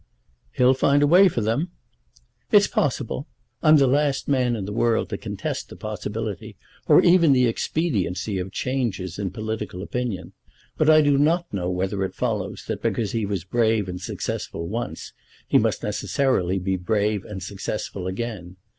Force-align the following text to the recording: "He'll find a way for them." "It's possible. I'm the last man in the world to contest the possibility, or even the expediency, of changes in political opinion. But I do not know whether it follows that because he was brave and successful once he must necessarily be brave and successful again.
"He'll 0.53 0.73
find 0.73 1.03
a 1.03 1.05
way 1.05 1.27
for 1.27 1.41
them." 1.41 1.69
"It's 2.51 2.65
possible. 2.65 3.27
I'm 3.61 3.77
the 3.77 3.85
last 3.85 4.27
man 4.27 4.55
in 4.55 4.65
the 4.65 4.73
world 4.73 5.09
to 5.09 5.17
contest 5.19 5.69
the 5.69 5.75
possibility, 5.75 6.57
or 6.87 7.03
even 7.03 7.33
the 7.33 7.45
expediency, 7.45 8.39
of 8.39 8.51
changes 8.51 9.19
in 9.19 9.29
political 9.29 9.83
opinion. 9.83 10.33
But 10.75 10.89
I 10.89 11.01
do 11.03 11.19
not 11.19 11.53
know 11.53 11.69
whether 11.69 12.03
it 12.03 12.15
follows 12.15 12.65
that 12.67 12.81
because 12.81 13.11
he 13.11 13.27
was 13.27 13.43
brave 13.43 13.87
and 13.87 14.01
successful 14.01 14.67
once 14.67 15.13
he 15.47 15.59
must 15.59 15.83
necessarily 15.83 16.57
be 16.57 16.77
brave 16.77 17.23
and 17.23 17.43
successful 17.43 18.07
again. 18.07 18.55